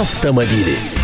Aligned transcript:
автомобили. 0.00 1.03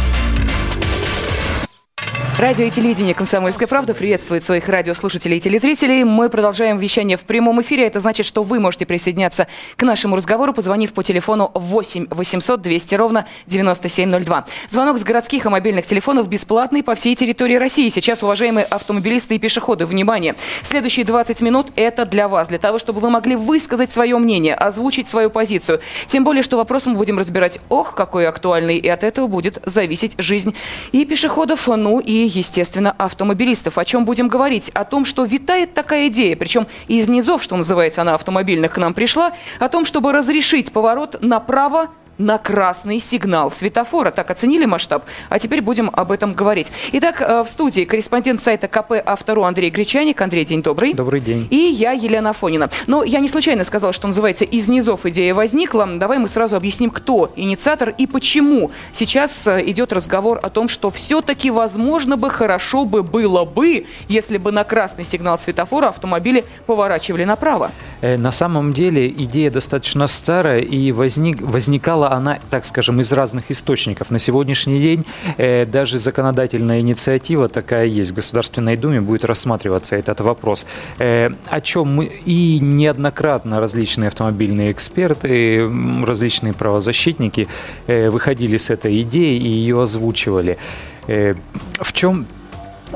Радио 2.41 2.65
и 2.65 2.71
телевидение 2.71 3.15
«Комсомольская 3.15 3.69
правда» 3.69 3.93
приветствует 3.93 4.43
своих 4.43 4.67
радиослушателей 4.67 5.37
и 5.37 5.41
телезрителей. 5.41 6.05
Мы 6.05 6.31
продолжаем 6.31 6.79
вещание 6.79 7.19
в 7.19 7.21
прямом 7.21 7.61
эфире. 7.61 7.87
Это 7.87 8.01
значит, 8.01 8.25
что 8.25 8.43
вы 8.43 8.61
можете 8.61 8.87
присоединяться 8.87 9.47
к 9.77 9.83
нашему 9.83 10.17
разговору, 10.17 10.55
позвонив 10.55 10.95
по 10.95 11.05
телефону 11.05 11.51
8 11.53 12.07
800 12.09 12.63
200 12.63 12.95
ровно 12.95 13.27
9702. 13.47 14.47
Звонок 14.71 14.97
с 14.97 15.05
городских 15.05 15.45
и 15.45 15.49
мобильных 15.51 15.85
телефонов 15.85 16.31
бесплатный 16.31 16.83
по 16.83 16.95
всей 16.95 17.15
территории 17.15 17.57
России. 17.57 17.91
Сейчас, 17.91 18.23
уважаемые 18.23 18.65
автомобилисты 18.65 19.35
и 19.35 19.39
пешеходы, 19.39 19.85
внимание! 19.85 20.35
Следующие 20.63 21.05
20 21.05 21.43
минут– 21.43 21.67
это 21.77 22.07
для 22.07 22.27
вас, 22.27 22.49
для 22.49 22.59
того, 22.59 22.79
чтобы 22.79 23.01
вы 23.01 23.11
могли 23.11 23.37
высказать 23.37 23.93
свое 23.93 24.17
мнение, 24.17 24.55
озвучить 24.55 25.09
свою 25.09 25.29
позицию. 25.29 25.81
Тем 26.07 26.25
более, 26.25 26.43
что 26.43 26.57
вопрос 26.57 26.87
мы 26.87 26.95
будем 26.95 27.19
разбирать, 27.19 27.61
ох, 27.69 27.95
какой 27.95 28.27
актуальный, 28.27 28.79
и 28.79 28.89
от 28.89 29.05
этого 29.05 29.27
будет 29.27 29.61
зависеть 29.67 30.15
жизнь 30.17 30.55
и 30.93 31.05
пешеходов, 31.05 31.69
ну 31.69 32.01
и 32.01 32.30
естественно, 32.37 32.95
автомобилистов. 32.99 33.79
О 33.79 33.85
чем 33.85 34.05
будем 34.05 34.29
говорить? 34.29 34.71
О 34.71 34.85
том, 34.85 35.05
что 35.05 35.25
витает 35.25 35.75
такая 35.75 36.09
идея, 36.09 36.37
причем 36.37 36.67
из 36.89 37.09
низов, 37.09 37.43
что 37.43 37.57
называется, 37.57 38.03
она 38.03 38.15
автомобильных 38.15 38.73
к 38.73 38.79
нам 38.79 38.95
пришла, 38.95 39.33
о 39.59 39.69
том, 39.69 39.85
чтобы 39.85 40.13
разрешить 40.13 40.73
поворот 40.73 41.23
направо 41.23 41.89
на 42.21 42.39
красный 42.39 43.01
сигнал 43.01 43.51
светофора. 43.51 44.11
Так 44.11 44.31
оценили 44.31 44.67
масштаб? 44.67 45.05
А 45.29 45.39
теперь 45.39 45.63
будем 45.63 45.91
об 45.93 46.13
этом 46.13 46.35
говорить. 46.35 46.71
Итак, 46.93 47.21
э, 47.21 47.43
в 47.43 47.49
студии 47.49 47.83
корреспондент 47.85 48.41
сайта 48.43 48.69
КП 48.69 48.93
«Автору» 49.05 49.45
Андрей 49.45 49.71
Гречаник. 49.71 50.21
Андрей, 50.21 50.45
день 50.45 50.63
добрый. 50.63 50.93
Добрый 50.93 51.21
день. 51.21 51.49
И 51.51 51.57
я, 51.57 51.93
Елена 51.93 52.33
Фонина. 52.33 52.69
Но 52.87 53.03
я 53.03 53.21
не 53.21 53.29
случайно 53.29 53.65
сказала, 53.65 53.93
что 53.93 54.07
называется 54.07 54.45
«Из 54.45 54.69
низов 54.69 55.07
идея 55.07 55.35
возникла». 55.35 55.87
Давай 55.87 56.19
мы 56.19 56.29
сразу 56.29 56.57
объясним, 56.57 56.91
кто 56.91 57.33
инициатор 57.37 57.95
и 57.97 58.07
почему 58.07 58.71
сейчас 58.93 59.47
э, 59.47 59.63
идет 59.67 59.93
разговор 59.93 60.39
о 60.43 60.51
том, 60.51 60.69
что 60.69 60.91
все-таки, 60.91 61.51
возможно 61.51 62.17
бы, 62.17 62.29
хорошо 62.31 62.85
бы 62.85 63.03
было 63.03 63.45
бы, 63.45 63.87
если 64.09 64.37
бы 64.37 64.53
на 64.53 64.65
красный 64.65 65.05
сигнал 65.05 65.39
светофора 65.39 65.89
автомобили 65.89 66.45
поворачивали 66.67 67.25
направо. 67.25 67.71
Э, 68.03 68.19
на 68.19 68.33
самом 68.33 68.73
деле 68.73 69.09
идея 69.09 69.51
достаточно 69.51 70.07
старая 70.07 70.61
и 70.61 70.93
возник, 70.93 71.41
возникала 71.41 72.10
она, 72.11 72.39
так 72.51 72.65
скажем, 72.65 73.01
из 73.01 73.13
разных 73.13 73.51
источников. 73.51 74.11
На 74.11 74.19
сегодняшний 74.19 74.81
день 74.81 75.07
э, 75.37 75.65
даже 75.65 75.99
законодательная 75.99 76.81
инициатива 76.81 77.49
такая 77.49 77.87
есть. 77.87 78.11
В 78.11 78.15
Государственной 78.15 78.77
Думе 78.77 79.01
будет 79.01 79.25
рассматриваться 79.25 79.97
этот 79.97 80.21
вопрос. 80.21 80.67
Э, 80.99 81.31
о 81.49 81.61
чем 81.61 81.95
мы 81.95 82.07
и 82.07 82.59
неоднократно 82.61 83.61
различные 83.61 84.09
автомобильные 84.09 84.73
эксперты, 84.73 85.71
различные 86.05 86.53
правозащитники 86.53 87.49
э, 87.87 88.11
выходили 88.11 88.57
с 88.57 88.71
этой 88.71 89.03
идеей 89.03 89.39
и 89.39 89.49
ее 89.49 89.83
озвучивали. 89.83 90.59
Э, 91.07 91.35
в 91.81 91.93
чем 91.93 92.27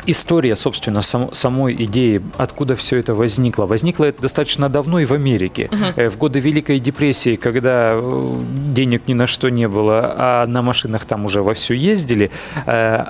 история, 0.07 0.57
собственно, 0.57 1.03
сам, 1.03 1.33
самой 1.33 1.75
идеи, 1.85 2.23
откуда 2.37 2.77
все 2.77 2.99
это 2.99 3.15
возникло. 3.15 3.67
Возникло 3.67 4.05
это 4.05 4.23
достаточно 4.23 4.69
давно 4.69 5.01
и 5.01 5.05
в 5.05 5.13
Америке. 5.13 5.71
Uh-huh. 5.71 6.11
В 6.11 6.19
годы 6.19 6.41
Великой 6.41 6.81
депрессии, 6.81 7.37
когда 7.37 7.93
э, 7.93 8.37
денег 8.75 9.09
ни 9.09 9.15
на 9.15 9.27
что 9.27 9.49
не 9.49 9.69
было, 9.69 10.15
а 10.17 10.47
на 10.47 10.63
машинах 10.63 11.05
там 11.05 11.25
уже 11.25 11.43
вовсю 11.43 11.75
ездили, 11.75 12.31
э, 12.67 13.05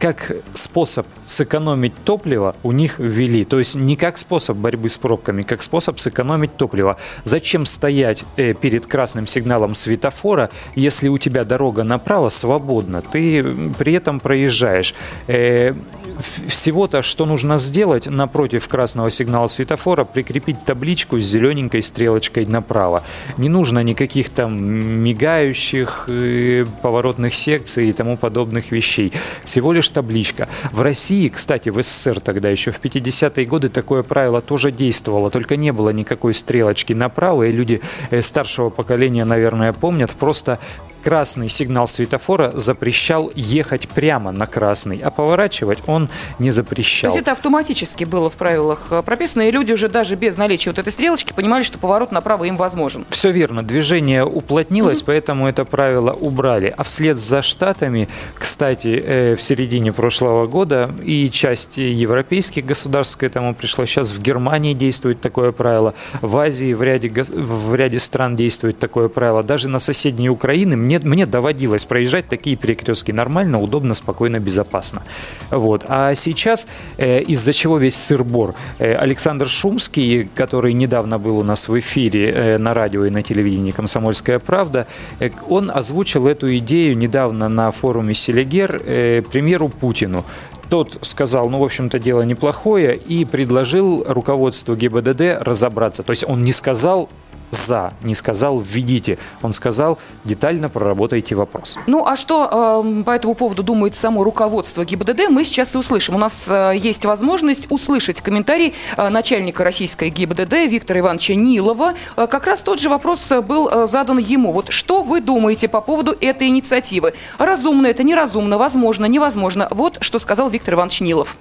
как 0.00 0.32
способ 0.54 1.06
сэкономить 1.26 1.92
топливо 2.04 2.56
у 2.62 2.72
них 2.72 2.98
ввели. 2.98 3.44
То 3.44 3.58
есть 3.58 3.76
не 3.76 3.96
как 3.96 4.16
способ 4.16 4.56
борьбы 4.56 4.88
с 4.88 4.96
пробками, 4.96 5.42
как 5.42 5.62
способ 5.62 6.00
сэкономить 6.00 6.56
топливо. 6.56 6.96
Зачем 7.24 7.66
стоять 7.66 8.24
э, 8.36 8.54
перед 8.54 8.86
красным 8.86 9.26
сигналом 9.26 9.74
светофора, 9.74 10.48
если 10.74 11.08
у 11.08 11.18
тебя 11.18 11.44
дорога 11.44 11.84
направо 11.84 12.30
свободна, 12.30 13.02
ты 13.02 13.44
при 13.78 13.92
этом 13.92 14.20
проезжаешь. 14.20 14.94
Э, 15.28 15.74
всего-то, 16.20 17.02
что 17.02 17.26
нужно 17.26 17.58
сделать 17.58 18.06
напротив 18.06 18.68
красного 18.68 19.10
сигнала 19.10 19.46
светофора, 19.46 20.04
прикрепить 20.04 20.64
табличку 20.64 21.20
с 21.20 21.24
зелененькой 21.24 21.82
стрелочкой 21.82 22.46
направо. 22.46 23.02
Не 23.36 23.48
нужно 23.48 23.82
никаких 23.82 24.30
там 24.30 24.60
мигающих 24.60 26.06
э, 26.08 26.66
поворотных 26.82 27.34
секций 27.34 27.88
и 27.88 27.92
тому 27.92 28.16
подобных 28.16 28.72
вещей. 28.72 29.12
Всего 29.44 29.72
лишь 29.72 29.88
табличка. 29.88 30.48
В 30.72 30.80
России, 30.80 31.28
кстати, 31.28 31.68
в 31.68 31.82
СССР 31.82 32.20
тогда 32.20 32.48
еще 32.48 32.70
в 32.70 32.80
50-е 32.80 33.44
годы 33.46 33.68
такое 33.68 34.02
правило 34.02 34.40
тоже 34.40 34.70
действовало, 34.70 35.30
только 35.30 35.56
не 35.56 35.72
было 35.72 35.90
никакой 35.90 36.34
стрелочки 36.34 36.92
направо, 36.92 37.44
и 37.44 37.52
люди 37.52 37.80
э, 38.10 38.22
старшего 38.22 38.70
поколения, 38.70 39.24
наверное, 39.24 39.72
помнят, 39.72 40.10
просто 40.10 40.58
красный 41.02 41.48
сигнал 41.48 41.88
светофора 41.88 42.52
запрещал 42.54 43.30
ехать 43.34 43.88
прямо 43.88 44.32
на 44.32 44.46
красный, 44.46 45.00
а 45.02 45.10
поворачивать 45.10 45.78
он 45.86 46.08
не 46.38 46.50
запрещал. 46.50 47.10
То 47.10 47.16
есть 47.16 47.22
это 47.22 47.32
автоматически 47.32 48.04
было 48.04 48.30
в 48.30 48.34
правилах 48.34 48.88
э, 48.90 49.02
прописано, 49.02 49.42
и 49.42 49.50
люди 49.50 49.72
уже 49.72 49.88
даже 49.88 50.14
без 50.14 50.36
наличия 50.36 50.70
вот 50.70 50.78
этой 50.78 50.92
стрелочки 50.92 51.32
понимали, 51.32 51.62
что 51.62 51.78
поворот 51.78 52.12
направо 52.12 52.44
им 52.44 52.56
возможен. 52.56 53.04
Все 53.10 53.30
верно. 53.30 53.62
Движение 53.62 54.24
уплотнилось, 54.24 55.00
mm-hmm. 55.00 55.06
поэтому 55.06 55.48
это 55.48 55.64
правило 55.64 56.12
убрали. 56.12 56.72
А 56.76 56.82
вслед 56.82 57.18
за 57.18 57.42
Штатами, 57.42 58.08
кстати, 58.34 59.02
э, 59.04 59.36
в 59.36 59.42
середине 59.42 59.92
прошлого 59.92 60.46
года 60.46 60.94
и 61.02 61.30
часть 61.30 61.76
европейских 61.76 62.64
государств 62.64 63.18
к 63.18 63.22
этому 63.22 63.54
пришло. 63.54 63.84
Сейчас 63.86 64.12
в 64.12 64.20
Германии 64.20 64.74
действует 64.74 65.20
такое 65.20 65.52
правило, 65.52 65.94
в 66.20 66.36
Азии 66.36 66.72
в 66.72 66.82
ряде, 66.82 67.10
в 67.10 67.74
ряде 67.74 67.98
стран 67.98 68.36
действует 68.36 68.78
такое 68.78 69.08
правило. 69.08 69.42
Даже 69.42 69.68
на 69.68 69.78
соседней 69.78 70.30
Украины 70.30 70.76
мне, 70.90 70.98
мне 70.98 71.26
доводилось 71.26 71.84
проезжать 71.84 72.26
такие 72.28 72.56
перекрестки 72.56 73.12
нормально, 73.12 73.60
удобно, 73.60 73.94
спокойно, 73.94 74.40
безопасно. 74.40 75.02
Вот. 75.50 75.84
А 75.86 76.14
сейчас, 76.14 76.66
э, 76.96 77.20
из-за 77.22 77.52
чего 77.52 77.78
весь 77.78 77.94
сыр-бор? 77.94 78.54
Э, 78.78 78.96
Александр 78.96 79.48
Шумский, 79.48 80.28
который 80.34 80.72
недавно 80.72 81.18
был 81.18 81.38
у 81.38 81.44
нас 81.44 81.68
в 81.68 81.78
эфире 81.78 82.32
э, 82.32 82.58
на 82.58 82.74
радио 82.74 83.04
и 83.04 83.10
на 83.10 83.22
телевидении 83.22 83.70
«Комсомольская 83.70 84.40
правда», 84.40 84.88
э, 85.20 85.30
он 85.48 85.70
озвучил 85.70 86.26
эту 86.26 86.56
идею 86.56 86.98
недавно 86.98 87.48
на 87.48 87.70
форуме 87.70 88.14
«Селигер» 88.14 88.82
э, 88.84 89.22
премьеру 89.30 89.68
Путину. 89.68 90.24
Тот 90.70 90.98
сказал, 91.02 91.48
ну, 91.50 91.58
в 91.58 91.64
общем-то, 91.64 91.98
дело 92.00 92.22
неплохое, 92.22 92.96
и 92.96 93.24
предложил 93.24 94.04
руководству 94.08 94.74
ГИБДД 94.74 95.38
разобраться. 95.40 96.02
То 96.02 96.10
есть 96.10 96.24
он 96.28 96.42
не 96.42 96.52
сказал, 96.52 97.08
за, 97.50 97.92
не 98.02 98.14
сказал 98.14 98.58
введите. 98.58 99.18
Он 99.42 99.52
сказал 99.52 99.98
детально 100.24 100.68
проработайте 100.68 101.34
вопрос. 101.34 101.78
Ну 101.86 102.06
а 102.06 102.16
что 102.16 102.82
э, 102.84 103.02
по 103.02 103.10
этому 103.10 103.34
поводу 103.34 103.62
думает 103.62 103.96
само 103.96 104.24
руководство 104.24 104.84
ГИБДД, 104.84 105.28
мы 105.30 105.44
сейчас 105.44 105.74
и 105.74 105.78
услышим. 105.78 106.14
У 106.14 106.18
нас 106.18 106.46
э, 106.48 106.74
есть 106.76 107.04
возможность 107.04 107.70
услышать 107.70 108.20
комментарий 108.20 108.74
э, 108.96 109.08
начальника 109.08 109.64
российской 109.64 110.10
ГИБДД 110.10 110.52
Виктора 110.68 111.00
Ивановича 111.00 111.34
Нилова. 111.34 111.94
Э, 112.16 112.26
как 112.26 112.46
раз 112.46 112.60
тот 112.60 112.80
же 112.80 112.88
вопрос 112.88 113.30
э, 113.30 113.40
был 113.40 113.68
э, 113.68 113.86
задан 113.86 114.18
ему. 114.18 114.52
Вот 114.52 114.70
что 114.70 115.02
вы 115.02 115.20
думаете 115.20 115.68
по 115.68 115.80
поводу 115.80 116.16
этой 116.20 116.48
инициативы? 116.48 117.14
Разумно 117.38 117.86
это, 117.86 118.02
неразумно, 118.02 118.58
возможно, 118.58 119.06
невозможно. 119.06 119.68
Вот 119.70 119.98
что 120.00 120.18
сказал 120.18 120.50
Виктор 120.50 120.74
Иванович 120.74 121.00
Нилов. 121.00 121.36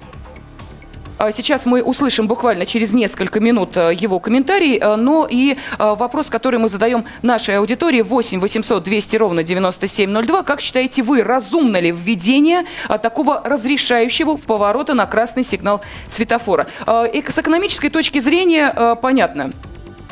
А 1.19 1.33
сейчас 1.33 1.65
мы 1.65 1.83
услышим 1.83 2.27
буквально 2.27 2.65
через 2.65 2.93
несколько 2.93 3.41
минут 3.41 3.75
э, 3.75 3.93
его 3.93 4.21
комментарий, 4.21 4.79
э, 4.79 4.95
но 4.95 5.27
и 5.29 5.57
э, 5.77 5.95
вопрос, 5.95 6.27
который 6.29 6.61
мы 6.61 6.69
задаем 6.69 7.03
нашей 7.21 7.57
аудитории 7.57 8.01
8 8.01 8.39
800 8.39 8.81
200 8.81 9.15
ровно 9.17 9.43
9702. 9.43 10.43
Как 10.43 10.61
считаете 10.61 11.03
вы, 11.03 11.21
разумно 11.21 11.77
ли 11.81 11.91
введение 11.91 12.63
такого 13.01 13.41
разрешающего 13.43 14.37
поворота 14.37 14.93
на 14.93 15.05
красный 15.07 15.43
сигнал 15.43 15.81
светофора? 16.07 16.67
И 17.11 17.21
с 17.27 17.37
экономической 17.37 17.89
точки 17.89 18.19
зрения 18.19 18.95
понятно. 19.01 19.51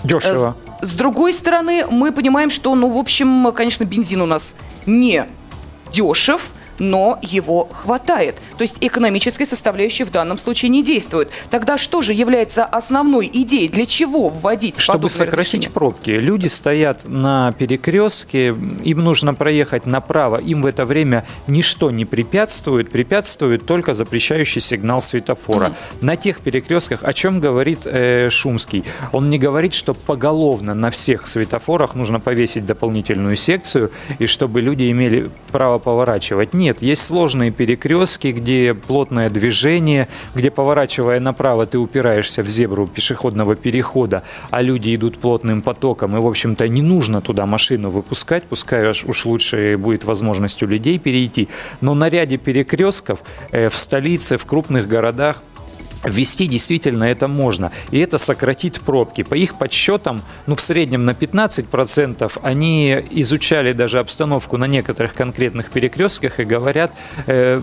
Дешево. 0.03 0.57
С 0.81 0.91
другой 0.91 1.31
стороны, 1.31 1.85
мы 1.89 2.11
понимаем, 2.11 2.49
что, 2.49 2.75
ну, 2.75 2.89
в 2.89 2.97
общем, 2.97 3.53
конечно, 3.53 3.85
бензин 3.85 4.21
у 4.21 4.25
нас 4.25 4.55
не 4.85 5.25
дешев, 5.93 6.49
но 6.79 7.19
его 7.21 7.69
хватает. 7.71 8.35
То 8.57 8.63
есть 8.63 8.75
экономическая 8.81 9.45
составляющая 9.45 10.05
в 10.05 10.11
данном 10.11 10.37
случае 10.37 10.69
не 10.69 10.83
действует. 10.83 11.29
Тогда 11.49 11.77
что 11.77 12.01
же 12.01 12.13
является 12.13 12.65
основной 12.65 13.29
идеей? 13.31 13.69
Для 13.69 13.85
чего 13.85 14.29
вводить 14.29 14.77
Чтобы 14.77 15.09
сократить 15.09 15.69
пробки. 15.71 16.11
Люди 16.11 16.47
стоят 16.47 17.03
на 17.05 17.53
перекрестке, 17.53 18.55
им 18.83 19.03
нужно 19.03 19.33
проехать 19.33 19.85
направо, 19.85 20.37
им 20.37 20.61
в 20.61 20.65
это 20.65 20.85
время 20.85 21.25
ничто 21.47 21.91
не 21.91 22.05
препятствует, 22.05 22.91
препятствует 22.91 23.65
только 23.65 23.93
запрещающий 23.93 24.61
сигнал 24.61 25.01
светофора. 25.01 25.67
Угу. 25.67 26.05
На 26.05 26.15
тех 26.15 26.41
перекрестках, 26.41 27.03
о 27.03 27.13
чем 27.13 27.39
говорит 27.39 27.81
э, 27.85 28.29
Шумский, 28.29 28.83
он 29.11 29.29
не 29.29 29.39
говорит, 29.39 29.73
что 29.73 29.93
поголовно 29.93 30.73
на 30.73 30.89
всех 30.89 31.27
светофорах 31.27 31.95
нужно 31.95 32.19
повесить 32.19 32.65
дополнительную 32.65 33.35
секцию, 33.35 33.91
и 34.19 34.27
чтобы 34.27 34.61
люди 34.61 34.89
имели 34.91 35.29
право 35.51 35.79
поворачивать. 35.79 36.53
Нет 36.53 36.66
нет. 36.67 36.81
Есть 36.81 37.05
сложные 37.05 37.51
перекрестки, 37.51 38.27
где 38.27 38.73
плотное 38.73 39.29
движение, 39.29 40.07
где, 40.35 40.51
поворачивая 40.51 41.19
направо, 41.21 41.65
ты 41.65 41.77
упираешься 41.77 42.43
в 42.43 42.47
зебру 42.49 42.87
пешеходного 42.87 43.55
перехода, 43.55 44.23
а 44.51 44.61
люди 44.61 44.93
идут 44.93 45.17
плотным 45.17 45.61
потоком. 45.61 46.17
И, 46.17 46.19
в 46.19 46.27
общем-то, 46.27 46.67
не 46.67 46.81
нужно 46.81 47.21
туда 47.21 47.45
машину 47.45 47.89
выпускать, 47.89 48.43
пускай 48.43 48.89
уж 48.89 49.25
лучше 49.25 49.77
будет 49.77 50.03
возможность 50.03 50.61
у 50.63 50.67
людей 50.67 50.99
перейти. 50.99 51.47
Но 51.79 51.95
на 51.95 52.09
ряде 52.09 52.37
перекрестков 52.37 53.19
э, 53.51 53.69
в 53.69 53.77
столице, 53.77 54.37
в 54.37 54.45
крупных 54.45 54.89
городах 54.89 55.41
Ввести 56.07 56.47
действительно 56.47 57.03
это 57.05 57.27
можно. 57.27 57.71
И 57.91 57.99
это 57.99 58.17
сократит 58.17 58.79
пробки. 58.81 59.23
По 59.23 59.35
их 59.35 59.55
подсчетам, 59.55 60.21
ну, 60.45 60.55
в 60.55 60.61
среднем 60.61 61.05
на 61.05 61.11
15% 61.11 62.39
они 62.41 62.97
изучали 63.11 63.73
даже 63.73 63.99
обстановку 63.99 64.57
на 64.57 64.65
некоторых 64.65 65.13
конкретных 65.13 65.69
перекрестках 65.69 66.39
и 66.39 66.45
говорят, 66.45 66.91
э, 67.27 67.61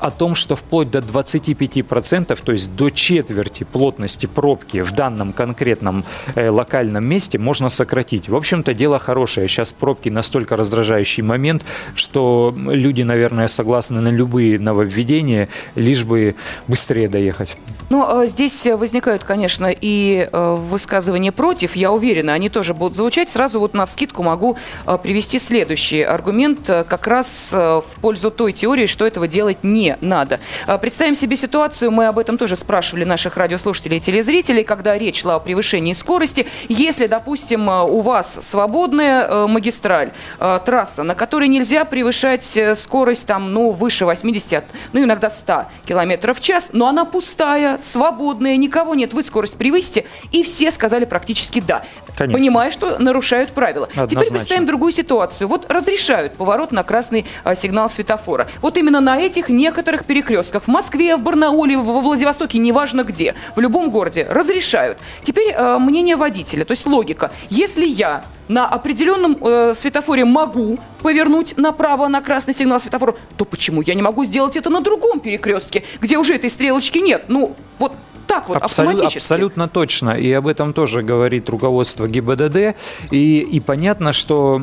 о 0.00 0.10
том, 0.10 0.34
что 0.34 0.56
вплоть 0.56 0.90
до 0.90 0.98
25%, 0.98 2.38
то 2.42 2.52
есть 2.52 2.74
до 2.74 2.90
четверти 2.90 3.64
плотности 3.64 4.26
пробки 4.26 4.82
в 4.82 4.92
данном 4.92 5.32
конкретном 5.32 6.04
э, 6.34 6.48
локальном 6.48 7.04
месте 7.04 7.38
можно 7.38 7.68
сократить. 7.68 8.28
В 8.28 8.36
общем-то, 8.36 8.74
дело 8.74 8.98
хорошее. 8.98 9.48
Сейчас 9.48 9.72
пробки 9.72 10.08
настолько 10.08 10.56
раздражающий 10.56 11.22
момент, 11.22 11.64
что 11.94 12.54
люди, 12.56 13.02
наверное, 13.02 13.48
согласны 13.48 14.00
на 14.00 14.08
любые 14.08 14.58
нововведения, 14.58 15.48
лишь 15.74 16.04
бы 16.04 16.36
быстрее 16.66 17.08
доехать. 17.08 17.56
Ну, 17.90 18.04
а 18.06 18.26
здесь 18.26 18.66
возникают, 18.66 19.24
конечно, 19.24 19.66
и 19.70 20.28
э, 20.30 20.56
высказывания 20.56 21.32
против, 21.32 21.74
я 21.74 21.90
уверена, 21.90 22.34
они 22.34 22.50
тоже 22.50 22.74
будут 22.74 22.96
звучать. 22.96 23.30
Сразу 23.30 23.60
вот 23.60 23.72
на 23.72 23.86
вскидку 23.86 24.22
могу 24.22 24.56
э, 24.86 24.98
привести 25.02 25.38
следующий 25.38 26.02
аргумент 26.02 26.68
э, 26.68 26.84
как 26.84 27.06
раз 27.06 27.50
в 27.50 27.84
пользу 28.00 28.30
той 28.30 28.52
теории, 28.52 28.86
что 28.86 29.06
этого 29.06 29.26
делать 29.26 29.58
не 29.62 29.87
надо. 30.00 30.40
Представим 30.80 31.14
себе 31.14 31.36
ситуацию, 31.36 31.90
мы 31.90 32.06
об 32.06 32.18
этом 32.18 32.36
тоже 32.36 32.56
спрашивали 32.56 33.04
наших 33.04 33.36
радиослушателей 33.36 33.98
и 33.98 34.00
телезрителей, 34.00 34.64
когда 34.64 34.98
речь 34.98 35.22
шла 35.22 35.36
о 35.36 35.40
превышении 35.40 35.92
скорости. 35.92 36.46
Если, 36.68 37.06
допустим, 37.06 37.68
у 37.68 38.00
вас 38.00 38.38
свободная 38.40 39.46
магистраль, 39.46 40.10
трасса, 40.38 41.02
на 41.02 41.14
которой 41.14 41.48
нельзя 41.48 41.84
превышать 41.84 42.58
скорость 42.74 43.26
там, 43.26 43.52
ну, 43.52 43.70
выше 43.70 44.04
80, 44.04 44.64
ну, 44.92 45.04
иногда 45.04 45.30
100 45.30 45.66
километров 45.84 46.38
в 46.38 46.40
час, 46.40 46.70
но 46.72 46.88
она 46.88 47.04
пустая, 47.04 47.78
свободная, 47.78 48.56
никого 48.56 48.94
нет, 48.94 49.14
вы 49.14 49.22
скорость 49.22 49.56
превысите, 49.56 50.04
и 50.32 50.42
все 50.42 50.70
сказали 50.70 51.04
практически 51.04 51.60
да. 51.60 51.84
Конечно. 52.16 52.38
Понимая, 52.38 52.70
что 52.72 52.98
нарушают 52.98 53.50
правила. 53.50 53.86
Однозначно. 53.86 54.16
Теперь 54.16 54.32
представим 54.32 54.66
другую 54.66 54.92
ситуацию. 54.92 55.46
Вот 55.46 55.70
разрешают 55.70 56.32
поворот 56.32 56.72
на 56.72 56.82
красный 56.82 57.24
а, 57.44 57.54
сигнал 57.54 57.88
светофора. 57.88 58.48
Вот 58.60 58.76
именно 58.76 59.00
на 59.00 59.20
этих 59.20 59.48
некоторых 59.48 59.77
перекрестках 59.82 60.64
в 60.64 60.68
Москве, 60.68 61.16
в 61.16 61.22
Барнауле, 61.22 61.76
во 61.76 62.00
Владивостоке, 62.00 62.58
неважно 62.58 63.04
где, 63.04 63.34
в 63.56 63.60
любом 63.60 63.90
городе 63.90 64.26
разрешают. 64.28 64.98
Теперь 65.22 65.52
э, 65.52 65.78
мнение 65.78 66.16
водителя, 66.16 66.64
то 66.64 66.72
есть 66.72 66.86
логика. 66.86 67.30
Если 67.50 67.86
я 67.86 68.24
на 68.48 68.66
определенном 68.66 69.36
э, 69.40 69.74
светофоре 69.74 70.24
могу 70.24 70.78
повернуть 71.02 71.56
направо 71.56 72.08
на 72.08 72.20
красный 72.20 72.54
сигнал 72.54 72.80
светофора, 72.80 73.14
то 73.36 73.44
почему 73.44 73.82
я 73.82 73.94
не 73.94 74.02
могу 74.02 74.24
сделать 74.24 74.56
это 74.56 74.70
на 74.70 74.80
другом 74.80 75.20
перекрестке, 75.20 75.84
где 76.00 76.16
уже 76.18 76.34
этой 76.34 76.50
стрелочки 76.50 76.98
нет? 76.98 77.24
Ну, 77.28 77.54
вот 77.78 77.92
так 78.28 78.48
вот, 78.48 78.58
Абсолют, 78.58 78.94
автоматически. 78.94 79.18
Абсолютно 79.18 79.68
точно. 79.68 80.10
И 80.10 80.30
об 80.32 80.46
этом 80.46 80.72
тоже 80.72 81.02
говорит 81.02 81.48
руководство 81.48 82.06
ГИБДД. 82.06 82.76
И, 83.10 83.40
и 83.40 83.60
понятно, 83.60 84.12
что 84.12 84.60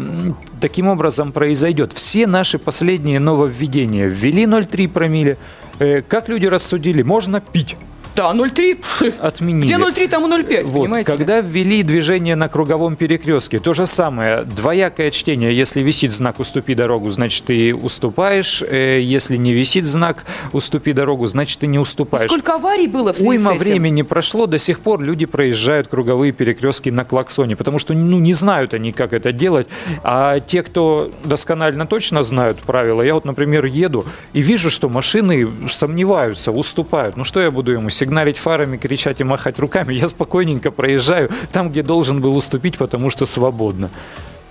таким 0.62 0.88
образом 0.88 1.32
произойдет. 1.32 1.92
Все 1.94 2.28
наши 2.28 2.60
последние 2.60 3.20
нововведения 3.20 4.06
ввели 4.06 4.44
0,3 4.44 4.88
промилле. 4.88 5.38
Э, 5.80 6.02
как 6.02 6.30
люди 6.30 6.46
рассудили? 6.46 7.02
Можно 7.02 7.42
пить. 7.42 7.76
Да, 8.16 8.32
0,3. 8.32 9.20
Отменили. 9.20 9.66
Где 9.66 9.76
0,3, 9.76 10.08
там 10.08 10.26
и 10.26 10.44
0,5, 10.44 10.64
вот, 10.66 10.84
понимаете? 10.84 11.12
Когда 11.12 11.42
ввели 11.42 11.84
движение 11.84 12.36
на 12.36 12.48
круговом 12.48 12.96
перекрестке, 12.96 13.60
то 13.60 13.74
же 13.74 13.86
самое. 13.86 14.44
Двоякое 14.44 15.12
чтение. 15.12 15.56
Если 15.56 15.82
висит 15.82 16.14
знак 16.14 16.40
«Уступи 16.40 16.76
дорогу», 16.76 17.10
значит, 17.10 17.46
ты 17.46 17.76
уступаешь. 17.76 18.62
Э, 18.62 19.02
если 19.02 19.36
не 19.36 19.54
висит 19.54 19.86
знак 19.86 20.24
«Уступи 20.54 20.94
дорогу», 20.94 21.28
значит, 21.28 21.60
ты 21.60 21.68
не 21.68 21.78
уступаешь. 21.78 22.30
Сколько 22.32 22.56
аварий 22.56 22.88
было 22.88 23.12
в 23.12 23.18
связи 23.18 23.30
Уйма 23.30 23.52
с 23.52 23.56
этим? 23.56 23.60
времени 23.60 24.02
прошло, 24.02 24.46
до 24.46 24.58
сих 24.58 24.80
пор 24.80 25.02
люди 25.02 25.26
проезжают 25.26 25.90
круговые 25.90 26.32
перекрестки 26.32 26.90
на 26.90 27.04
клаксоне, 27.04 27.56
потому 27.56 27.80
что 27.80 27.94
ну, 27.94 28.18
не 28.20 28.34
знают 28.34 28.74
они, 28.74 28.94
как 28.94 29.12
это 29.12 29.34
делать. 29.34 29.68
А 30.04 30.40
те, 30.40 30.64
кто 30.64 31.12
досконально 31.26 31.86
точно 31.86 32.24
знают 32.24 32.60
правила, 32.60 33.02
я 33.02 33.14
вот, 33.14 33.26
например, 33.26 33.66
еду 33.66 34.06
и 34.32 34.42
вижу, 34.42 34.70
что 34.70 34.88
машины 34.88 35.48
сомневаются, 35.70 36.52
уступают. 36.52 37.18
Ну 37.18 37.26
что 37.26 37.42
я 37.42 37.52
буду 37.52 37.72
ему 37.72 37.90
сигналить 37.90 38.05
фарами, 38.38 38.78
кричать 38.78 39.22
и 39.22 39.24
махать 39.24 39.60
руками, 39.60 39.94
я 39.94 40.08
спокойненько 40.08 40.72
проезжаю 40.72 41.30
там, 41.52 41.70
где 41.70 41.84
должен 41.84 42.22
был 42.22 42.36
уступить, 42.36 42.78
потому 42.78 43.10
что 43.10 43.26
свободно. 43.26 43.90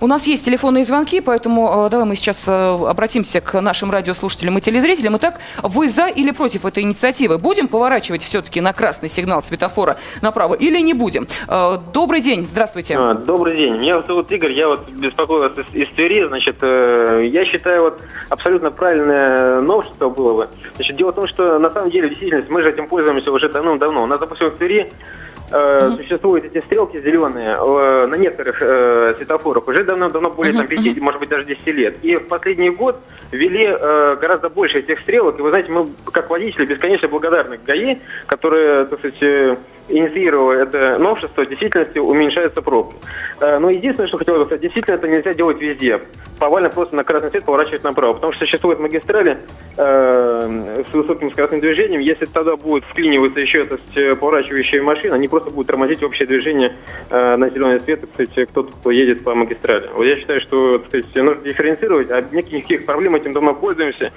У 0.01 0.07
нас 0.07 0.27
есть 0.27 0.43
телефонные 0.43 0.83
звонки, 0.83 1.21
поэтому 1.21 1.85
э, 1.85 1.89
давай 1.89 2.05
мы 2.05 2.17
сейчас 2.17 2.43
э, 2.49 2.51
обратимся 2.51 3.39
к 3.39 3.61
нашим 3.61 3.91
радиослушателям 3.91 4.57
и 4.57 4.61
телезрителям. 4.61 5.15
Итак, 5.15 5.39
вы 5.63 5.87
за 5.87 6.07
или 6.07 6.31
против 6.31 6.65
этой 6.65 6.83
инициативы? 6.83 7.37
Будем 7.37 7.69
поворачивать 7.69 8.21
все-таки 8.21 8.59
на 8.59 8.73
красный 8.73 9.07
сигнал 9.07 9.41
светофора 9.41 9.95
направо 10.21 10.53
или 10.53 10.81
не 10.81 10.93
будем? 10.93 11.27
Э, 11.47 11.77
добрый 11.93 12.19
день, 12.19 12.45
здравствуйте. 12.45 12.97
А, 12.97 13.13
добрый 13.13 13.55
день, 13.55 13.77
меня 13.77 14.01
зовут 14.01 14.29
Игорь, 14.33 14.51
я 14.51 14.67
вот 14.67 14.89
беспокоюсь 14.89 15.53
из, 15.57 15.73
из 15.73 15.93
Твери. 15.93 16.27
Значит, 16.27 16.61
я 16.61 17.45
считаю, 17.45 17.83
вот 17.83 18.01
абсолютно 18.29 18.71
правильное 18.71 19.61
новшество 19.61 20.09
было 20.09 20.33
бы. 20.33 20.49
Значит, 20.75 20.97
дело 20.97 21.11
в 21.11 21.15
том, 21.15 21.27
что 21.27 21.57
на 21.57 21.69
самом 21.69 21.89
деле, 21.89 22.09
действительно, 22.09 22.43
мы 22.49 22.59
же 22.59 22.69
этим 22.69 22.89
пользуемся 22.89 23.31
уже 23.31 23.47
давным-давно. 23.47 24.03
У 24.03 24.07
нас, 24.07 24.19
допустим, 24.19 24.47
в 24.47 24.55
Твери 24.57 24.91
э, 25.51 25.87
угу. 25.87 25.97
существуют 25.97 26.45
эти 26.45 26.63
стрелки 26.65 26.99
зеленые 27.01 27.55
э, 27.57 28.05
на 28.07 28.15
некоторых 28.15 28.61
э, 28.61 29.15
светофорах 29.17 29.67
уже 29.67 29.83
давно-давно 29.83 30.29
более 30.31 30.53
угу, 30.53 30.59
там, 30.59 30.67
5, 30.67 30.97
угу. 30.97 31.03
может 31.03 31.19
быть, 31.19 31.29
даже 31.29 31.45
10 31.45 31.67
лет. 31.67 31.95
И 32.01 32.15
в 32.15 32.27
последний 32.27 32.69
год 32.69 32.99
ввели 33.31 33.65
э, 33.65 34.17
гораздо 34.19 34.49
больше 34.49 34.79
этих 34.79 34.99
стрелок. 35.01 35.39
И 35.39 35.41
вы 35.41 35.49
знаете, 35.49 35.71
мы 35.71 35.89
как 36.11 36.29
водители 36.29 36.65
бесконечно 36.65 37.07
благодарны 37.07 37.59
ГАИ, 37.65 37.97
которые, 38.27 38.85
так 38.85 38.99
сказать, 38.99 39.21
э, 39.21 39.57
инициировала 39.87 40.53
это 40.53 40.97
новшество, 40.97 41.43
в 41.43 41.49
действительности 41.49 41.99
уменьшается 41.99 42.61
пробки. 42.61 42.95
Э, 43.39 43.59
но 43.59 43.69
единственное, 43.69 44.07
что 44.07 44.17
хотел 44.17 44.35
бы 44.35 44.45
сказать, 44.45 44.61
действительно 44.61 44.95
это 44.95 45.07
нельзя 45.07 45.33
делать 45.33 45.59
везде. 45.61 46.01
Повально 46.39 46.69
просто 46.69 46.95
на 46.95 47.03
красный 47.03 47.29
свет 47.29 47.45
поворачивать 47.45 47.83
направо, 47.83 48.13
потому 48.13 48.33
что 48.33 48.45
существуют 48.45 48.79
магистрали 48.79 49.37
э, 49.77 50.83
с 50.89 50.93
высоким 50.93 51.31
скоростным 51.31 51.61
движением. 51.61 52.01
Если 52.01 52.25
тогда 52.25 52.55
будет 52.55 52.83
вклиниваться 52.85 53.39
еще 53.39 53.61
эта 53.61 54.15
поворачивающая 54.15 54.81
машина, 54.81 55.15
они 55.15 55.27
просто 55.35 55.51
будут 55.51 55.67
тормозить 55.67 56.01
общее 56.01 56.25
движение 56.25 56.77
э, 57.09 57.35
на 57.35 57.49
зеленый 57.49 57.81
свет, 57.81 57.99
кстати, 58.09 58.45
кто-то, 58.45 58.71
кто 58.71 58.89
едет 58.89 59.21
по 59.21 59.35
магистрали. 59.35 59.89
Вот 59.93 60.05
я 60.05 60.15
считаю, 60.15 60.39
что 60.39 60.79
кстати, 60.79 61.17
нужно 61.17 61.43
дифференцировать, 61.43 62.09
а 62.09 62.21
никаких 62.31 62.85
проблем 62.85 63.15
этим 63.15 63.33
давно 63.33 63.53
пользуемся. 63.53 64.13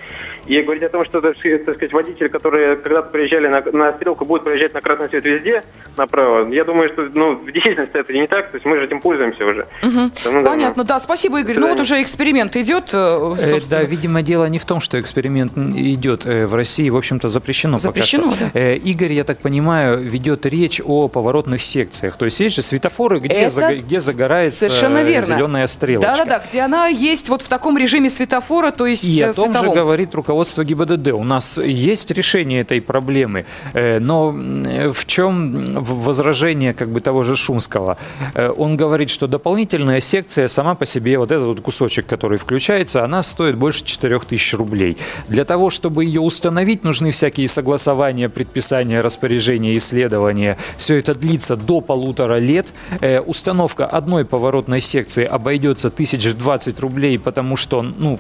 И 0.47 0.63
говорить 0.63 0.85
о 0.85 0.89
том, 0.89 1.05
что, 1.05 1.21
так 1.21 1.37
сказать, 1.37 1.93
водители, 1.93 2.29
которые 2.29 2.77
когда-то 2.77 3.11
приезжали 3.11 3.49
на, 3.49 3.63
на 3.73 3.93
стрелку, 3.95 4.25
будут 4.25 4.45
проезжать 4.45 4.75
на 4.75 4.81
красный 4.81 5.09
свет 5.09 5.25
везде, 5.25 5.65
направо. 5.97 6.49
Я 6.53 6.65
думаю, 6.65 6.89
что 6.89 7.09
ну, 7.13 7.35
в 7.35 7.51
действительности 7.51 7.97
это 7.97 8.13
не 8.13 8.29
так, 8.29 8.51
то 8.53 8.57
есть 8.57 8.65
мы 8.65 8.77
же 8.77 8.85
этим 8.85 9.01
пользуемся 9.01 9.45
уже. 9.45 9.67
Угу. 9.83 10.45
Понятно, 10.45 10.85
да, 10.85 11.01
спасибо, 11.01 11.41
Игорь. 11.41 11.59
Ну 11.59 11.69
вот 11.69 11.81
уже 11.81 12.01
эксперимент 12.01 12.55
идет. 12.55 12.91
Э, 12.93 13.35
э 13.37 13.61
да, 13.69 13.83
видимо, 13.83 14.23
дело 14.23 14.45
не 14.45 14.61
в 14.61 14.65
том, 14.65 14.81
что 14.81 15.01
эксперимент 15.01 15.59
идет 15.59 16.27
э, 16.27 16.47
в 16.47 16.55
России, 16.55 16.89
в 16.91 16.97
общем-то, 16.97 17.29
запрещено, 17.29 17.81
запрещено 17.81 18.31
пока 18.31 18.37
что. 18.37 18.51
Да. 18.55 18.61
Э, 18.61 18.77
Игорь, 18.77 19.13
я 19.13 19.25
так 19.25 19.39
понимаю, 19.39 19.99
ведет 19.99 20.47
речь 20.47 20.81
о 20.85 21.08
поворотных 21.09 21.63
секциях. 21.63 22.17
То 22.17 22.25
есть 22.25 22.41
есть 22.41 22.57
же 22.57 22.63
светофоры, 22.63 23.21
где, 23.21 23.35
это 23.35 23.51
заг... 23.51 23.79
где 23.79 24.01
загорается 24.01 24.69
зеленая 24.69 25.67
стрелочка. 25.67 26.15
Да-да-да, 26.15 26.43
где 26.49 26.61
она 26.61 26.87
есть 26.87 27.29
вот 27.29 27.43
в 27.43 27.49
таком 27.49 27.79
режиме 27.79 28.11
светофора, 28.11 28.71
то 28.71 28.87
есть 28.87 29.05
И 29.05 29.21
о 29.23 29.33
том 29.33 29.53
световом. 29.53 29.75
же 29.75 29.81
говорит 29.81 30.15
руководство 30.15 30.65
ГИБДД. 30.65 31.09
У 31.13 31.25
нас 31.25 31.59
есть 31.59 32.11
решение 32.11 32.61
этой 32.61 32.81
проблемы, 32.81 33.47
но 33.75 34.31
в 34.33 35.07
чем 35.07 35.85
возражение 35.85 36.75
как 36.75 36.89
бы 36.89 37.01
того 37.01 37.25
же 37.25 37.37
Шумского. 37.37 37.97
Э, 38.35 38.51
он 38.57 38.77
говорит, 38.77 39.11
что 39.11 39.27
дополнительная 39.27 40.01
секция 40.01 40.49
сама 40.49 40.75
по 40.75 40.87
себе, 40.87 41.19
вот 41.19 41.31
этот 41.31 41.47
вот 41.47 41.61
кусочек, 41.61 42.07
который 42.07 42.39
включается, 42.39 43.05
она 43.05 43.23
стоит 43.23 43.57
больше 43.57 43.85
4000 43.85 44.55
рублей. 44.57 44.97
Для 45.29 45.45
того, 45.45 45.71
чтобы 45.71 46.05
ее 46.05 46.21
установить, 46.21 46.85
нужны 46.85 47.11
всякие 47.11 47.49
согласования, 47.49 48.29
предписания, 48.29 49.01
распоряжения, 49.01 49.77
исследования. 49.77 50.59
Все 50.77 50.98
это 50.99 51.15
длится 51.15 51.57
до 51.57 51.81
полутора 51.81 52.39
лет. 52.39 52.67
Э, 53.01 53.21
установка 53.21 53.87
одной 53.87 54.25
поворотной 54.25 54.81
секции 54.81 55.25
обойдется 55.25 55.89
1020 55.89 56.81
рублей, 56.81 57.19
потому 57.19 57.57
что, 57.57 57.83
ну, 57.83 58.19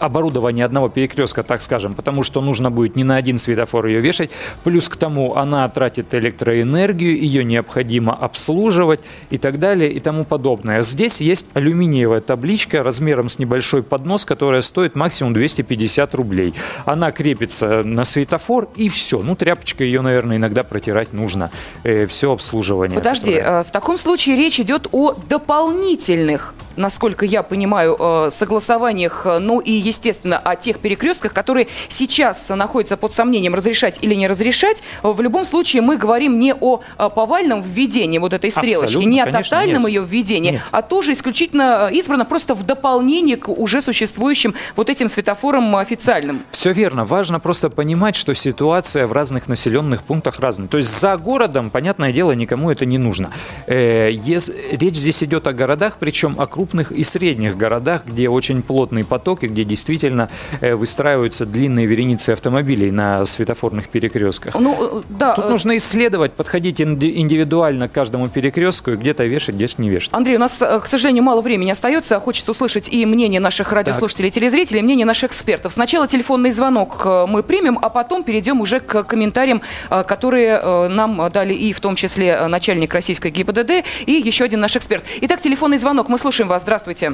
оборудование 0.00 0.64
одного 0.64 0.88
перекрестка, 0.88 1.42
так 1.42 1.62
скажем, 1.62 1.94
потому 1.94 2.24
что 2.24 2.40
нужно 2.40 2.70
будет 2.70 2.96
не 2.96 3.04
на 3.04 3.16
один 3.16 3.38
светофор 3.38 3.86
ее 3.86 4.00
вешать. 4.00 4.30
Плюс 4.64 4.88
к 4.88 4.96
тому 4.96 5.36
она 5.36 5.68
тратит 5.68 6.14
электроэнергию, 6.14 7.20
ее 7.20 7.44
необходимо 7.44 8.14
обслуживать 8.14 9.00
и 9.30 9.38
так 9.38 9.58
далее 9.58 9.92
и 9.92 10.00
тому 10.00 10.24
подобное. 10.24 10.82
Здесь 10.82 11.20
есть 11.20 11.46
алюминиевая 11.54 12.20
табличка 12.20 12.82
размером 12.82 13.28
с 13.28 13.38
небольшой 13.38 13.82
поднос, 13.82 14.24
которая 14.24 14.62
стоит 14.62 14.94
максимум 14.96 15.34
250 15.34 16.14
рублей. 16.14 16.54
Она 16.84 17.12
крепится 17.12 17.82
на 17.84 18.04
светофор 18.04 18.68
и 18.76 18.88
все. 18.88 19.20
Ну, 19.22 19.36
тряпочкой 19.36 19.86
ее, 19.86 20.00
наверное, 20.00 20.36
иногда 20.36 20.64
протирать 20.64 21.12
нужно. 21.12 21.50
Э, 21.84 22.06
все 22.06 22.19
обслуживание. 22.28 22.96
Подожди, 22.98 23.34
которое... 23.36 23.60
Э, 23.60 23.64
в 23.64 23.70
таком 23.70 23.98
случае 23.98 24.36
речь 24.36 24.60
идет 24.60 24.88
о 24.92 25.12
дополнительных 25.12 26.54
насколько 26.80 27.24
я 27.24 27.42
понимаю, 27.42 27.96
э, 27.98 28.30
согласованиях, 28.32 29.26
э, 29.26 29.38
ну 29.38 29.60
и, 29.60 29.72
естественно, 29.72 30.38
о 30.38 30.56
тех 30.56 30.80
перекрестках, 30.80 31.32
которые 31.32 31.68
сейчас 31.88 32.48
находятся 32.48 32.96
под 32.96 33.12
сомнением, 33.14 33.54
разрешать 33.54 33.98
или 34.00 34.14
не 34.14 34.26
разрешать. 34.26 34.82
В 35.02 35.20
любом 35.20 35.44
случае 35.44 35.82
мы 35.82 35.96
говорим 35.96 36.38
не 36.38 36.54
о 36.54 36.80
повальном 37.10 37.60
введении 37.60 38.18
вот 38.18 38.32
этой 38.32 38.50
стрелочки, 38.50 38.84
Абсолютно, 38.84 39.08
не 39.08 39.20
о 39.20 39.24
конечно, 39.26 39.42
тотальном 39.58 39.82
нет. 39.82 39.90
ее 39.90 40.04
введении, 40.04 40.50
нет. 40.52 40.62
а 40.70 40.82
тоже 40.82 41.12
исключительно 41.12 41.88
э, 41.90 41.94
избрано 41.94 42.24
просто 42.24 42.54
в 42.54 42.64
дополнение 42.64 43.36
к 43.36 43.48
уже 43.48 43.80
существующим 43.80 44.54
вот 44.74 44.90
этим 44.90 45.08
светофорам 45.08 45.76
официальным. 45.76 46.42
Все 46.50 46.72
верно. 46.72 47.04
Важно 47.04 47.40
просто 47.40 47.70
понимать, 47.70 48.16
что 48.16 48.34
ситуация 48.34 49.06
в 49.06 49.12
разных 49.12 49.48
населенных 49.48 50.02
пунктах 50.02 50.40
разная. 50.40 50.68
То 50.68 50.78
есть 50.78 50.98
за 51.00 51.16
городом, 51.16 51.70
понятное 51.70 52.12
дело, 52.12 52.32
никому 52.32 52.70
это 52.70 52.86
не 52.86 52.98
нужно. 52.98 53.30
Речь 53.66 54.96
здесь 54.96 55.22
идет 55.22 55.46
о 55.46 55.52
городах, 55.52 55.96
причем 56.00 56.40
о 56.40 56.46
крупных 56.46 56.69
и 56.74 57.04
средних 57.04 57.56
городах, 57.56 58.02
где 58.06 58.28
очень 58.28 58.62
плотный 58.62 59.04
поток 59.04 59.42
и 59.42 59.46
где 59.46 59.64
действительно 59.64 60.30
э, 60.60 60.74
выстраиваются 60.74 61.46
длинные 61.46 61.86
вереницы 61.86 62.30
автомобилей 62.30 62.90
на 62.90 63.26
светофорных 63.26 63.88
перекрестках. 63.88 64.54
Ну, 64.58 65.00
э, 65.00 65.02
да. 65.08 65.34
Тут 65.34 65.46
э, 65.46 65.48
нужно 65.48 65.76
исследовать, 65.76 66.32
подходить 66.32 66.80
индивидуально 66.80 67.88
к 67.88 67.92
каждому 67.92 68.28
перекрестку 68.28 68.92
и 68.92 68.96
где-то 68.96 69.24
вешать, 69.24 69.54
где-то 69.54 69.80
не 69.82 69.90
вешать. 69.90 70.10
Андрей, 70.12 70.36
у 70.36 70.40
нас, 70.40 70.58
к 70.58 70.86
сожалению, 70.86 71.24
мало 71.24 71.40
времени 71.40 71.70
остается. 71.70 72.18
Хочется 72.20 72.52
услышать 72.52 72.88
и 72.88 73.04
мнение 73.06 73.40
наших 73.40 73.72
радиослушателей 73.72 74.28
и 74.28 74.32
телезрителей, 74.32 74.80
и 74.80 74.82
мнение 74.82 75.06
наших 75.06 75.30
экспертов. 75.30 75.72
Сначала 75.72 76.06
телефонный 76.06 76.50
звонок 76.50 77.04
мы 77.28 77.42
примем, 77.42 77.78
а 77.80 77.88
потом 77.88 78.22
перейдем 78.22 78.60
уже 78.60 78.80
к 78.80 79.02
комментариям, 79.04 79.62
которые 79.88 80.88
нам 80.88 81.30
дали 81.30 81.54
и 81.54 81.72
в 81.72 81.80
том 81.80 81.96
числе 81.96 82.46
начальник 82.48 82.92
российской 82.94 83.30
ГИБДД 83.30 83.84
и 84.06 84.12
еще 84.12 84.44
один 84.44 84.60
наш 84.60 84.76
эксперт. 84.76 85.04
Итак, 85.22 85.40
телефонный 85.40 85.78
звонок. 85.78 86.08
Мы 86.08 86.18
слушаем 86.18 86.48
вас. 86.50 86.62
Здравствуйте. 86.62 87.12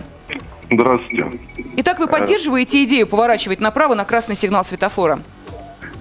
Здравствуйте. 0.70 1.30
Итак, 1.76 2.00
вы 2.00 2.08
поддерживаете 2.08 2.82
идею 2.84 3.06
поворачивать 3.06 3.60
направо 3.60 3.94
на 3.94 4.04
красный 4.04 4.34
сигнал 4.34 4.64
светофора? 4.64 5.20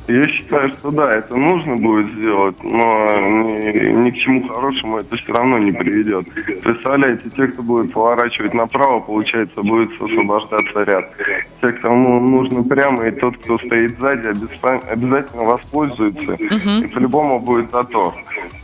Я 0.08 0.27
считаю, 0.27 0.70
что 0.70 0.92
да, 0.92 1.12
это 1.12 1.36
нужно 1.36 1.77
будет 1.77 2.13
сделать, 2.13 2.56
но 2.63 3.12
ни, 3.18 4.06
ни 4.06 4.12
к 4.12 4.18
чему 4.18 4.48
хорошему 4.48 5.00
это 5.00 5.18
все 5.18 5.34
равно 5.34 5.58
не 5.58 5.72
приведет. 5.72 6.32
Представляете, 6.62 7.24
те, 7.36 7.48
кто 7.48 7.63
будет 7.63 7.92
поворачивать 7.92 8.54
направо, 8.54 9.00
получается, 9.00 9.63
будет 9.63 10.00
освобождаться 10.00 10.84
ряд. 10.84 11.12
Те, 11.60 11.72
кому 11.72 12.20
нужно 12.20 12.63
прямо, 12.63 13.08
и 13.08 13.12
тот, 13.12 13.38
кто 13.38 13.58
стоит 13.58 13.98
сзади, 13.98 14.27
обязательно 14.27 15.44
воспользуется, 15.44 16.34
угу. 16.34 16.86
и 16.86 16.88
по-любому 16.88 17.39
будет 17.39 17.72
затор. 17.72 18.13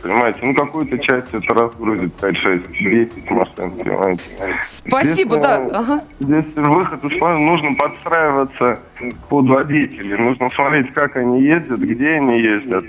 Понимаете, 0.02 0.40
ну 0.42 0.52
какую-то 0.54 0.98
часть 0.98 1.32
это 1.32 1.54
разгрузит 1.54 2.12
5-6, 2.20 2.72
10 2.72 3.30
машин, 3.30 3.70
понимаете. 3.70 4.22
Спасибо, 4.60 5.36
здесь, 5.36 5.42
да. 5.42 5.68
Ага. 5.72 6.04
Здесь 6.18 6.44
выход 6.56 7.04
из 7.04 7.20
нужно 7.20 7.72
подстраиваться 7.74 8.80
под 9.28 9.46
водителей, 9.46 10.16
нужно 10.16 10.48
смотреть, 10.50 10.92
как 10.92 11.16
они 11.16 11.42
ездят, 11.42 11.78
где 11.78 12.14
они 12.14 12.40
ездят. 12.40 12.84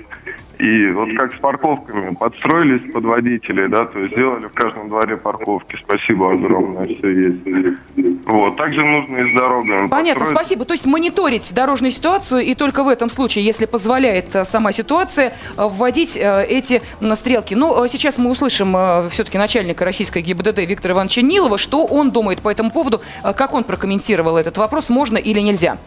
И 0.58 0.88
вот 0.92 1.08
как 1.18 1.34
с 1.34 1.38
парковками, 1.38 2.14
подстроились 2.14 2.92
под 2.92 3.04
водителей, 3.04 3.68
да, 3.68 3.86
то 3.86 3.98
есть 3.98 4.12
сделали 4.12 4.46
в 4.46 4.52
каждом 4.52 4.88
дворе 4.88 5.16
парковки. 5.16 5.76
Спасибо 5.84 6.32
огромное, 6.32 6.86
все 6.86 7.10
есть. 7.10 8.24
Вот, 8.24 8.56
также 8.56 8.84
нужно 8.84 9.16
и 9.16 9.32
с 9.32 9.36
дорогами. 9.36 9.88
Понятно, 9.88 10.20
построить. 10.20 10.46
спасибо. 10.46 10.64
То 10.64 10.74
есть 10.74 10.86
мониторить 10.86 11.52
дорожную 11.52 11.90
ситуацию 11.90 12.42
и 12.42 12.54
только 12.54 12.84
в 12.84 12.88
этом 12.88 13.10
случае, 13.10 13.44
если 13.44 13.66
позволяет 13.66 14.34
э, 14.34 14.44
сама 14.44 14.70
ситуация, 14.72 15.34
э, 15.56 15.68
вводить 15.68 16.16
э, 16.16 16.46
эти 16.48 16.82
стрелки. 17.16 17.54
Но 17.54 17.86
сейчас 17.88 18.16
мы 18.16 18.30
услышим 18.30 18.74
все-таки 19.10 19.38
начальника 19.38 19.84
российской 19.84 20.22
ГИБДД 20.22 20.60
Виктора 20.60 20.94
Ивановича 20.94 21.22
Нилова, 21.22 21.58
что 21.58 21.84
он 21.84 22.10
думает 22.10 22.40
по 22.40 22.48
этому 22.48 22.70
поводу, 22.70 23.00
как 23.22 23.54
он 23.54 23.64
прокомментировал 23.64 24.36
этот 24.36 24.56
вопрос, 24.56 24.88
можно 24.88 25.18
или 25.18 25.40
нельзя. 25.40 25.78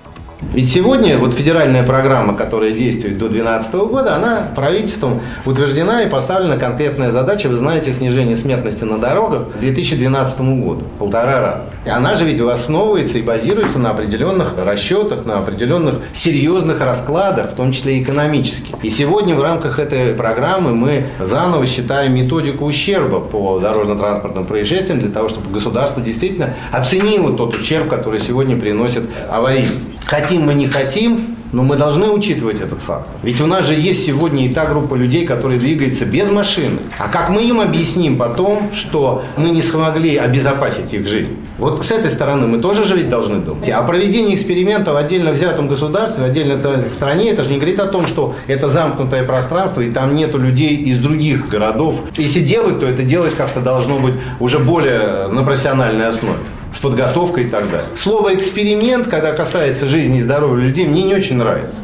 Ведь 0.53 0.72
сегодня 0.72 1.17
вот 1.17 1.34
федеральная 1.34 1.84
программа, 1.84 2.36
которая 2.36 2.72
действует 2.72 3.17
до 3.17 3.27
2012 3.27 3.74
года, 3.74 4.15
она 4.15 4.48
правительством 4.56 5.22
утверждена 5.46 6.03
и 6.03 6.10
поставлена 6.10 6.58
конкретная 6.58 7.10
задача, 7.10 7.48
вы 7.48 7.56
знаете, 7.56 7.91
снижение 7.91 8.38
смертности 8.38 8.84
на 8.84 9.00
дорогах 9.00 9.53
к 9.53 9.60
2012 9.60 10.41
году, 10.41 10.84
полтора 11.00 11.41
раза. 11.41 11.62
И 11.86 11.89
она 11.89 12.15
же 12.15 12.25
ведь 12.25 12.39
основывается 12.39 13.17
и 13.17 13.22
базируется 13.22 13.79
на 13.79 13.91
определенных 13.91 14.53
расчетах, 14.58 15.25
на 15.25 15.39
определенных 15.39 16.01
серьезных 16.13 16.82
раскладах, 16.82 17.51
в 17.51 17.56
том 17.56 17.72
числе 17.72 17.98
и 17.98 18.03
экономических. 18.03 18.75
И 18.84 18.89
сегодня 18.89 19.36
в 19.36 19.41
рамках 19.41 19.79
этой 19.79 20.13
программы 20.13 20.75
мы 20.75 21.08
заново 21.20 21.65
считаем 21.65 22.13
методику 22.13 22.65
ущерба 22.65 23.22
по 23.22 23.60
дорожно-транспортным 23.60 24.46
происшествиям 24.46 25.00
для 25.00 25.10
того, 25.10 25.29
чтобы 25.29 25.50
государство 25.50 26.01
действительно 26.01 26.53
оценило 26.72 27.36
тот 27.36 27.56
ущерб, 27.56 27.89
который 27.89 28.20
сегодня 28.20 28.56
приносит 28.56 29.03
аварийность. 29.29 29.88
Хотим 30.27 30.41
мы 30.41 30.55
не 30.55 30.67
хотим, 30.67 31.38
но 31.53 31.63
мы 31.63 31.77
должны 31.77 32.10
учитывать 32.10 32.60
этот 32.60 32.79
факт. 32.79 33.07
Ведь 33.24 33.39
у 33.39 33.48
нас 33.48 33.65
же 33.65 33.75
есть 33.75 34.05
сегодня 34.05 34.46
и 34.46 34.50
та 34.51 34.65
группа 34.65 34.93
людей, 34.93 35.25
которые 35.25 35.57
двигаются 35.57 36.03
без 36.03 36.29
машины. 36.29 36.79
А 37.00 37.07
как 37.07 37.29
мы 37.29 37.43
им 37.43 37.62
объясним 37.62 38.17
потом, 38.17 38.74
что 38.74 39.24
мы 39.38 39.51
не 39.51 39.62
смогли 39.62 40.17
обезопасить 40.17 40.93
их 40.93 41.07
жизнь? 41.07 41.38
Вот 41.57 41.86
с 41.86 41.91
этой 41.91 42.12
стороны 42.12 42.46
мы 42.46 42.60
тоже 42.60 42.84
же 42.84 42.98
ведь 42.98 43.10
должны 43.10 43.39
думать. 43.39 43.69
А 43.69 43.81
проведение 43.84 44.36
эксперимента 44.36 44.91
в 44.91 44.98
отдельно 44.98 45.31
взятом 45.31 45.69
государстве, 45.69 46.25
в 46.25 46.25
отдельной 46.25 46.57
стране, 46.89 47.29
это 47.29 47.46
же 47.46 47.50
не 47.50 47.55
говорит 47.55 47.79
о 47.79 47.88
том, 47.88 48.05
что 48.05 48.36
это 48.48 48.67
замкнутое 48.67 49.24
пространство, 49.24 49.79
и 49.79 49.91
там 49.91 50.13
нету 50.13 50.39
людей 50.39 50.75
из 50.75 50.98
других 50.98 51.48
городов. 51.48 52.01
Если 52.17 52.41
делать, 52.41 52.81
то 52.81 52.86
это 52.86 53.03
делать 53.03 53.34
как-то 53.34 53.62
должно 53.62 53.98
быть 53.98 54.15
уже 54.41 54.60
более 54.60 55.29
на 55.29 55.43
профессиональной 55.43 56.07
основе 56.07 56.39
с 56.74 56.79
подготовкой 56.79 57.45
и 57.45 57.50
так 57.50 57.69
далее. 57.69 57.89
Слово 57.95 58.36
«эксперимент», 58.36 59.07
когда 59.07 59.33
касается 59.33 59.88
жизни 59.88 60.19
и 60.19 60.21
здоровья 60.21 60.65
людей, 60.65 60.88
мне 60.88 61.03
не 61.03 61.15
очень 61.15 61.38
нравится. 61.38 61.79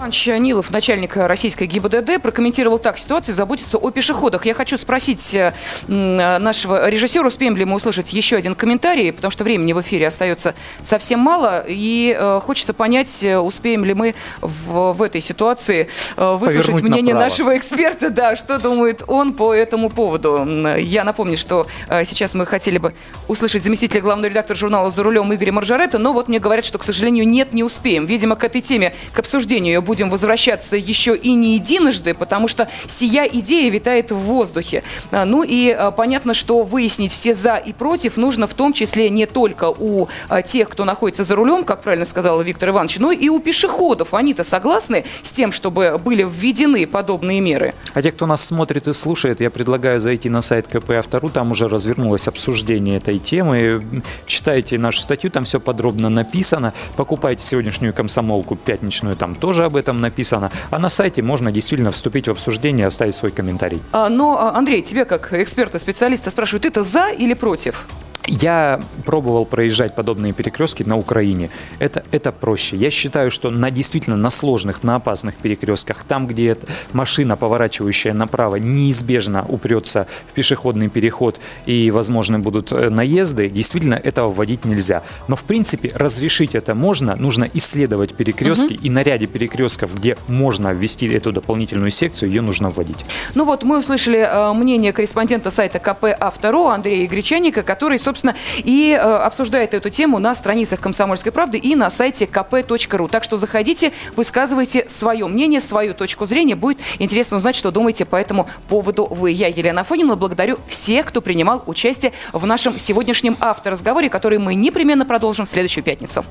Иванович 0.00 0.28
Нилов, 0.28 0.70
начальник 0.70 1.14
российской 1.14 1.66
ГИБДД, 1.66 2.22
прокомментировал 2.22 2.78
так. 2.78 2.96
Ситуация 2.98 3.34
заботится 3.34 3.76
о 3.76 3.90
пешеходах. 3.90 4.46
Я 4.46 4.54
хочу 4.54 4.78
спросить 4.78 5.34
э, 5.34 5.52
нашего 5.86 6.88
режиссера, 6.88 7.26
успеем 7.26 7.54
ли 7.54 7.66
мы 7.66 7.76
услышать 7.76 8.10
еще 8.14 8.36
один 8.36 8.54
комментарий, 8.54 9.12
потому 9.12 9.30
что 9.30 9.44
времени 9.44 9.74
в 9.74 9.80
эфире 9.82 10.06
остается 10.06 10.54
совсем 10.80 11.20
мало. 11.20 11.66
И 11.68 12.16
э, 12.18 12.40
хочется 12.42 12.72
понять, 12.72 13.22
э, 13.22 13.36
успеем 13.36 13.84
ли 13.84 13.92
мы 13.92 14.14
в, 14.40 14.94
в 14.94 15.02
этой 15.02 15.20
ситуации 15.20 15.90
выслушать 16.16 16.66
Повернуть 16.68 16.82
мнение 16.82 17.14
направо. 17.14 17.30
нашего 17.30 17.56
эксперта, 17.58 18.08
да, 18.08 18.36
что 18.36 18.58
думает 18.58 19.02
он 19.06 19.34
по 19.34 19.52
этому 19.52 19.90
поводу. 19.90 20.46
Я 20.78 21.04
напомню, 21.04 21.36
что 21.36 21.66
сейчас 22.04 22.32
мы 22.32 22.46
хотели 22.46 22.78
бы 22.78 22.94
услышать 23.28 23.64
заместителя 23.64 24.00
главного 24.00 24.30
редактора 24.30 24.56
журнала 24.56 24.90
«За 24.90 25.02
рулем» 25.02 25.34
Игоря 25.34 25.52
Маржарета, 25.52 25.98
но 25.98 26.14
вот 26.14 26.28
мне 26.28 26.38
говорят, 26.38 26.64
что, 26.64 26.78
к 26.78 26.84
сожалению, 26.84 27.28
нет, 27.28 27.52
не 27.52 27.62
успеем. 27.62 28.06
Видимо, 28.06 28.36
к 28.36 28.44
этой 28.44 28.62
теме, 28.62 28.94
к 29.12 29.18
обсуждению 29.18 29.89
будем 29.90 30.08
возвращаться 30.08 30.76
еще 30.76 31.16
и 31.16 31.32
не 31.32 31.54
единожды, 31.54 32.14
потому 32.14 32.46
что 32.46 32.68
сия 32.86 33.24
идея 33.24 33.68
витает 33.72 34.12
в 34.12 34.18
воздухе. 34.18 34.84
А, 35.10 35.24
ну 35.24 35.42
и 35.42 35.68
а, 35.70 35.90
понятно, 35.90 36.32
что 36.32 36.62
выяснить 36.62 37.10
все 37.10 37.34
за 37.34 37.56
и 37.56 37.72
против 37.72 38.16
нужно 38.16 38.46
в 38.46 38.54
том 38.54 38.72
числе 38.72 39.10
не 39.10 39.26
только 39.26 39.64
у 39.76 40.06
а, 40.28 40.42
тех, 40.42 40.68
кто 40.68 40.84
находится 40.84 41.24
за 41.24 41.34
рулем, 41.34 41.64
как 41.64 41.82
правильно 41.82 42.06
сказал 42.06 42.40
Виктор 42.40 42.68
Иванович, 42.68 42.98
но 43.00 43.10
и 43.10 43.28
у 43.28 43.40
пешеходов. 43.40 44.14
Они-то 44.14 44.44
согласны 44.44 45.06
с 45.22 45.32
тем, 45.32 45.50
чтобы 45.50 45.98
были 45.98 46.22
введены 46.22 46.86
подобные 46.86 47.40
меры? 47.40 47.74
А 47.92 48.00
те, 48.00 48.12
кто 48.12 48.26
нас 48.26 48.44
смотрит 48.44 48.86
и 48.86 48.92
слушает, 48.92 49.40
я 49.40 49.50
предлагаю 49.50 49.98
зайти 49.98 50.28
на 50.28 50.40
сайт 50.40 50.68
КП 50.68 50.90
Автору, 50.90 51.30
там 51.30 51.50
уже 51.50 51.66
развернулось 51.66 52.28
обсуждение 52.28 52.98
этой 52.98 53.18
темы. 53.18 53.84
Читайте 54.26 54.78
нашу 54.78 55.00
статью, 55.00 55.32
там 55.32 55.42
все 55.42 55.58
подробно 55.58 56.10
написано. 56.10 56.74
Покупайте 56.94 57.42
сегодняшнюю 57.42 57.92
комсомолку 57.92 58.54
пятничную, 58.54 59.16
там 59.16 59.34
тоже 59.34 59.64
об 59.64 59.79
этом 59.80 60.00
написано. 60.00 60.50
А 60.70 60.78
на 60.78 60.88
сайте 60.88 61.22
можно 61.22 61.50
действительно 61.50 61.90
вступить 61.90 62.28
в 62.28 62.30
обсуждение 62.30 62.86
оставить 62.86 63.14
свой 63.14 63.32
комментарий. 63.32 63.82
А, 63.92 64.08
но, 64.08 64.38
а, 64.38 64.56
Андрей, 64.56 64.82
тебе 64.82 65.04
как 65.04 65.32
эксперта, 65.32 65.78
специалиста 65.78 66.30
спрашивают, 66.30 66.62
ты-то 66.62 66.84
за 66.84 67.08
или 67.08 67.34
против? 67.34 67.86
Я 68.30 68.80
пробовал 69.04 69.44
проезжать 69.44 69.96
подобные 69.96 70.32
перекрестки 70.32 70.84
на 70.84 70.96
Украине. 70.96 71.50
Это, 71.80 72.04
это 72.12 72.30
проще. 72.30 72.76
Я 72.76 72.90
считаю, 72.90 73.32
что 73.32 73.50
на 73.50 73.72
действительно 73.72 74.16
на 74.16 74.30
сложных, 74.30 74.84
на 74.84 74.94
опасных 74.94 75.34
перекрестках, 75.34 76.04
там, 76.04 76.28
где 76.28 76.56
машина, 76.92 77.36
поворачивающая 77.36 78.14
направо, 78.14 78.56
неизбежно 78.56 79.44
упрется 79.48 80.06
в 80.28 80.32
пешеходный 80.32 80.88
переход 80.88 81.40
и 81.66 81.90
возможны 81.90 82.38
будут 82.38 82.70
э, 82.70 82.88
наезды, 82.88 83.48
действительно 83.48 83.94
этого 83.94 84.28
вводить 84.28 84.64
нельзя. 84.64 85.02
Но 85.26 85.34
в 85.34 85.42
принципе 85.42 85.90
разрешить 85.92 86.54
это 86.54 86.76
можно. 86.76 87.16
Нужно 87.16 87.48
исследовать 87.52 88.14
перекрестки 88.14 88.74
угу. 88.74 88.84
и 88.84 88.90
на 88.90 89.02
ряде 89.02 89.26
перекрестков, 89.26 89.92
где 89.96 90.16
можно 90.28 90.72
ввести 90.72 91.08
эту 91.08 91.32
дополнительную 91.32 91.90
секцию, 91.90 92.28
ее 92.30 92.42
нужно 92.42 92.70
вводить. 92.70 93.04
Ну 93.34 93.44
вот, 93.44 93.64
мы 93.64 93.78
услышали 93.78 94.20
э, 94.20 94.52
мнение 94.52 94.92
корреспондента 94.92 95.50
сайта 95.50 95.80
КП 95.80 96.04
Автору 96.18 96.66
Андрея 96.66 97.08
Гречаника, 97.08 97.64
который, 97.64 97.98
собственно, 97.98 98.19
собственно, 98.20 98.34
и 98.58 98.92
э, 98.92 98.98
обсуждает 98.98 99.74
эту 99.74 99.90
тему 99.90 100.18
на 100.18 100.34
страницах 100.34 100.80
«Комсомольской 100.80 101.32
правды» 101.32 101.58
и 101.58 101.74
на 101.74 101.90
сайте 101.90 102.26
kp.ru. 102.26 103.08
Так 103.08 103.24
что 103.24 103.38
заходите, 103.38 103.92
высказывайте 104.16 104.88
свое 104.88 105.26
мнение, 105.26 105.60
свою 105.60 105.94
точку 105.94 106.26
зрения. 106.26 106.54
Будет 106.54 106.78
интересно 106.98 107.38
узнать, 107.38 107.56
что 107.56 107.70
думаете 107.70 108.04
по 108.04 108.16
этому 108.16 108.48
поводу 108.68 109.06
вы. 109.06 109.30
Я, 109.30 109.48
Елена 109.48 109.80
Афонина, 109.82 110.16
благодарю 110.16 110.58
всех, 110.68 111.06
кто 111.06 111.20
принимал 111.20 111.62
участие 111.66 112.12
в 112.32 112.44
нашем 112.46 112.78
сегодняшнем 112.78 113.36
авторазговоре, 113.40 114.08
который 114.08 114.38
мы 114.38 114.54
непременно 114.54 115.06
продолжим 115.06 115.46
в 115.46 115.48
следующую 115.48 115.84
пятницу. 115.84 116.24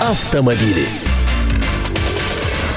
Автомобили. 0.00 1.13